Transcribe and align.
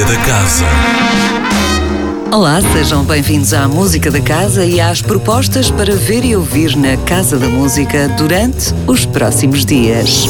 Música 0.00 0.16
da 0.16 0.24
Casa. 0.24 0.64
Olá, 2.32 2.58
sejam 2.72 3.04
bem-vindos 3.04 3.52
à 3.52 3.68
Música 3.68 4.10
da 4.10 4.20
Casa 4.20 4.64
e 4.64 4.80
às 4.80 5.02
propostas 5.02 5.70
para 5.70 5.94
ver 5.94 6.24
e 6.24 6.34
ouvir 6.34 6.74
na 6.74 6.96
Casa 7.04 7.38
da 7.38 7.46
Música 7.46 8.08
durante 8.16 8.72
os 8.86 9.04
próximos 9.04 9.66
dias. 9.66 10.26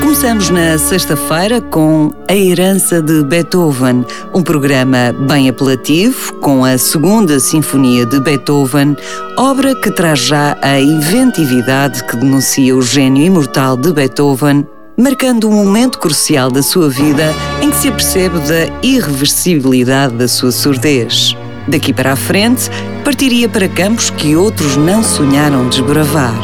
Começamos 0.00 0.48
na 0.48 0.78
sexta-feira 0.78 1.60
com 1.60 2.10
A 2.26 2.34
Herança 2.34 3.02
de 3.02 3.22
Beethoven, 3.22 4.02
um 4.34 4.42
programa 4.42 5.14
bem 5.28 5.50
apelativo 5.50 6.32
com 6.36 6.64
a 6.64 6.78
Segunda 6.78 7.38
Sinfonia 7.38 8.06
de 8.06 8.18
Beethoven, 8.18 8.96
obra 9.36 9.74
que 9.74 9.90
traz 9.90 10.20
já 10.20 10.56
a 10.62 10.80
inventividade 10.80 12.02
que 12.04 12.16
denuncia 12.16 12.74
o 12.74 12.80
gênio 12.80 13.26
imortal 13.26 13.76
de 13.76 13.92
Beethoven, 13.92 14.66
marcando 14.98 15.48
um 15.48 15.52
momento 15.52 16.00
crucial 16.00 16.50
da 16.50 16.60
sua 16.60 16.90
vida 16.90 17.32
em 17.62 17.70
que 17.70 17.76
se 17.76 17.88
apercebe 17.88 18.40
da 18.40 18.66
irreversibilidade 18.82 20.14
da 20.14 20.26
sua 20.26 20.50
surdez. 20.50 21.36
Daqui 21.68 21.92
para 21.92 22.12
a 22.12 22.16
frente, 22.16 22.68
partiria 23.04 23.48
para 23.48 23.68
campos 23.68 24.10
que 24.10 24.34
outros 24.34 24.76
não 24.76 25.04
sonharam 25.04 25.68
desbravar. 25.68 26.34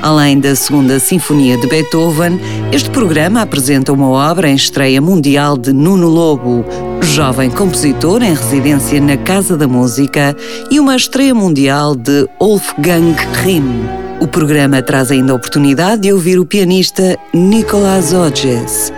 Além 0.00 0.40
da 0.40 0.56
Segunda 0.56 0.98
Sinfonia 0.98 1.56
de 1.58 1.68
Beethoven, 1.68 2.40
este 2.72 2.88
programa 2.90 3.42
apresenta 3.42 3.92
uma 3.92 4.08
obra 4.08 4.48
em 4.48 4.54
estreia 4.56 5.00
mundial 5.00 5.56
de 5.56 5.72
Nuno 5.72 6.08
Lobo, 6.08 6.64
jovem 7.02 7.50
compositor 7.50 8.22
em 8.22 8.34
residência 8.34 9.00
na 9.00 9.16
Casa 9.16 9.56
da 9.56 9.68
Música, 9.68 10.34
e 10.70 10.80
uma 10.80 10.96
estreia 10.96 11.34
mundial 11.34 11.94
de 11.94 12.26
Wolfgang 12.40 13.14
Rimm. 13.44 14.01
O 14.22 14.26
programa 14.28 14.80
traz 14.80 15.10
ainda 15.10 15.32
a 15.32 15.34
oportunidade 15.34 16.02
de 16.02 16.12
ouvir 16.12 16.38
o 16.38 16.46
pianista 16.46 17.18
Nicolas 17.34 18.12
Hodges. 18.12 18.92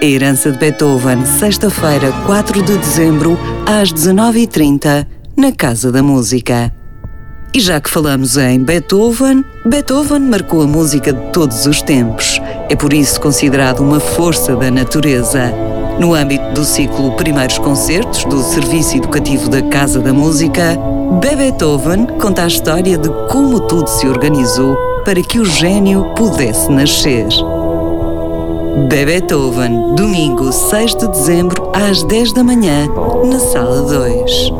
A 0.00 0.04
herança 0.06 0.50
de 0.50 0.56
Beethoven, 0.56 1.22
sexta-feira, 1.26 2.10
4 2.24 2.62
de 2.62 2.78
dezembro, 2.78 3.38
às 3.66 3.92
19h30, 3.92 5.06
na 5.36 5.52
Casa 5.52 5.92
da 5.92 6.02
Música. 6.02 6.72
E 7.52 7.60
já 7.60 7.78
que 7.78 7.90
falamos 7.90 8.38
em 8.38 8.58
Beethoven, 8.64 9.44
Beethoven 9.66 10.20
marcou 10.20 10.62
a 10.62 10.66
música 10.66 11.12
de 11.12 11.30
todos 11.30 11.66
os 11.66 11.82
tempos. 11.82 12.40
É 12.70 12.74
por 12.74 12.94
isso 12.94 13.20
considerado 13.20 13.80
uma 13.80 14.00
força 14.00 14.56
da 14.56 14.70
natureza. 14.70 15.52
No 16.00 16.14
âmbito 16.14 16.54
do 16.54 16.64
ciclo 16.64 17.12
Primeiros 17.12 17.58
Concertos 17.58 18.24
do 18.24 18.40
Serviço 18.42 18.96
Educativo 18.96 19.50
da 19.50 19.60
Casa 19.60 20.00
da 20.00 20.14
Música, 20.14 20.78
Beethoven 21.20 22.06
conta 22.18 22.44
a 22.44 22.46
história 22.46 22.96
de 22.96 23.10
como 23.28 23.60
tudo 23.60 23.86
se 23.86 24.08
organizou 24.08 24.74
para 25.04 25.20
que 25.22 25.38
o 25.38 25.44
gênio 25.44 26.06
pudesse 26.16 26.72
nascer. 26.72 27.26
Beethoven, 28.88 29.94
domingo 29.94 30.50
6 30.50 30.94
de 30.94 31.08
dezembro 31.08 31.70
às 31.74 32.02
10 32.02 32.32
da 32.32 32.42
manhã, 32.42 32.88
na 33.30 33.38
Sala 33.38 33.82
2. 33.82 34.52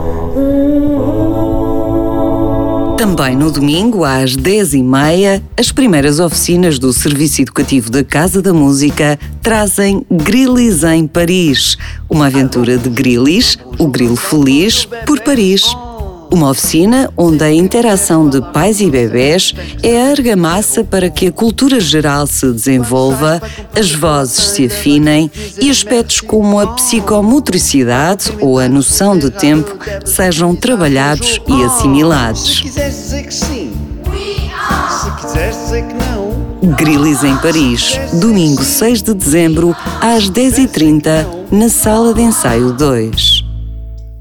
Também 3.10 3.34
no 3.34 3.50
domingo, 3.50 4.04
às 4.04 4.36
10h30, 4.36 5.42
as 5.56 5.72
primeiras 5.72 6.20
oficinas 6.20 6.78
do 6.78 6.92
Serviço 6.92 7.42
Educativo 7.42 7.90
da 7.90 8.04
Casa 8.04 8.40
da 8.40 8.54
Música 8.54 9.18
trazem 9.42 10.06
Grilis 10.08 10.84
em 10.84 11.08
Paris, 11.08 11.76
uma 12.08 12.28
aventura 12.28 12.78
de 12.78 12.88
Grilis, 12.88 13.58
o 13.80 13.88
grilo 13.88 14.14
feliz, 14.14 14.86
por 15.04 15.18
Paris. 15.22 15.74
Uma 16.32 16.50
oficina 16.50 17.10
onde 17.16 17.42
a 17.42 17.52
interação 17.52 18.28
de 18.28 18.40
pais 18.52 18.80
e 18.80 18.88
bebés 18.88 19.52
é 19.82 20.00
a 20.00 20.10
argamassa 20.10 20.84
para 20.84 21.10
que 21.10 21.26
a 21.26 21.32
cultura 21.32 21.80
geral 21.80 22.26
se 22.26 22.50
desenvolva, 22.52 23.42
as 23.76 23.90
vozes 23.92 24.50
se 24.50 24.66
afinem 24.66 25.30
e 25.60 25.68
aspectos 25.68 26.20
como 26.20 26.60
a 26.60 26.68
psicomotricidade 26.68 28.32
ou 28.40 28.60
a 28.60 28.68
noção 28.68 29.18
de 29.18 29.30
tempo 29.30 29.76
sejam 30.04 30.54
trabalhados 30.54 31.40
e 31.48 31.64
assimilados. 31.64 32.62
Grilis 36.76 37.24
em 37.24 37.36
Paris, 37.38 37.98
domingo 38.20 38.62
6 38.62 39.02
de 39.02 39.14
dezembro, 39.14 39.74
às 40.00 40.30
10h30, 40.30 41.26
na 41.50 41.68
Sala 41.68 42.14
de 42.14 42.22
Ensaio 42.22 42.72
2. 42.72 43.39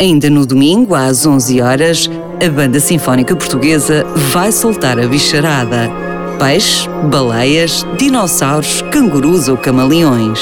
Ainda 0.02 0.30
no 0.30 0.46
domingo, 0.46 0.96
às 0.96 1.26
11 1.26 1.62
horas, 1.62 2.10
a 2.42 2.50
Banda 2.50 2.80
Sinfónica 2.80 3.36
Portuguesa 3.36 4.06
vai 4.32 4.50
soltar 4.50 4.98
a 4.98 5.06
bicharada. 5.06 5.90
Peixes, 6.40 6.88
baleias, 7.12 7.86
dinossauros, 7.98 8.82
cangurus 8.94 9.50
ou 9.50 9.58
camaleões. 9.58 10.40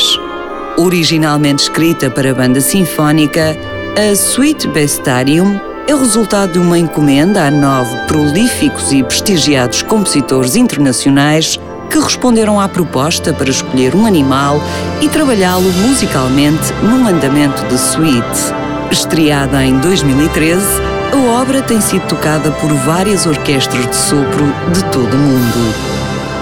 Originalmente 0.77 1.63
escrita 1.63 2.07
para 2.07 2.29
a 2.29 2.33
banda 2.35 2.61
sinfónica, 2.61 3.57
a 3.97 4.15
Suite 4.15 4.67
Bestarium 4.67 5.59
é 5.87 5.95
o 5.95 5.99
resultado 5.99 6.53
de 6.53 6.59
uma 6.59 6.77
encomenda 6.77 7.47
a 7.47 7.49
nove 7.49 7.97
prolíficos 8.05 8.91
e 8.91 9.01
prestigiados 9.01 9.81
compositores 9.81 10.55
internacionais 10.55 11.59
que 11.89 11.97
responderam 11.97 12.59
à 12.59 12.69
proposta 12.69 13.33
para 13.33 13.49
escolher 13.49 13.95
um 13.95 14.05
animal 14.05 14.61
e 15.01 15.09
trabalhá-lo 15.09 15.71
musicalmente 15.87 16.71
num 16.83 17.07
andamento 17.07 17.65
de 17.65 17.77
suite. 17.79 18.66
Estreada 18.91 19.63
em 19.63 19.77
2013, 19.79 20.61
a 21.13 21.41
obra 21.41 21.61
tem 21.61 21.81
sido 21.81 22.07
tocada 22.07 22.51
por 22.51 22.73
várias 22.73 23.25
orquestras 23.25 23.85
de 23.85 23.95
sopro 23.95 24.45
de 24.73 24.83
todo 24.85 25.13
o 25.13 25.17
mundo. 25.17 25.73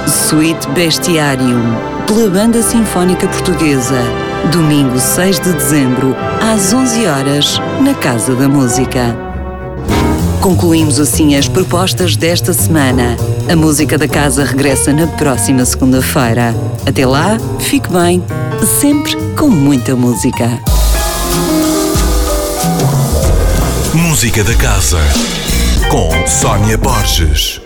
Suite 0.07 0.67
Bestiarium, 0.69 1.61
pela 2.05 2.29
Banda 2.29 2.61
Sinfónica 2.61 3.27
Portuguesa, 3.27 3.99
domingo 4.51 4.99
6 4.99 5.39
de 5.39 5.53
dezembro, 5.53 6.15
às 6.39 6.71
11 6.71 7.07
horas, 7.07 7.61
na 7.81 7.95
Casa 7.95 8.35
da 8.35 8.47
Música. 8.47 9.15
Concluímos 10.39 10.99
assim 10.99 11.35
as 11.35 11.47
propostas 11.47 12.15
desta 12.15 12.53
semana. 12.53 13.17
A 13.51 13.55
música 13.55 13.97
da 13.97 14.07
casa 14.07 14.43
regressa 14.43 14.93
na 14.93 15.07
próxima 15.07 15.65
segunda-feira. 15.65 16.53
Até 16.85 17.07
lá, 17.07 17.37
fique 17.59 17.89
bem, 17.89 18.23
sempre 18.79 19.15
com 19.35 19.47
muita 19.47 19.95
música. 19.95 20.59
Música 24.25 24.43
da 24.43 24.55
Casa. 24.55 24.97
Com 25.87 26.25
Sónia 26.25 26.79
Borges. 26.79 27.64